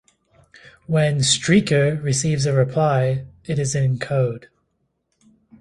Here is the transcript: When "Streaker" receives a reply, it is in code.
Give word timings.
When 0.87 1.19
"Streaker" 1.19 2.01
receives 2.03 2.47
a 2.47 2.53
reply, 2.53 3.27
it 3.45 3.59
is 3.59 3.75
in 3.75 3.99
code. 3.99 4.47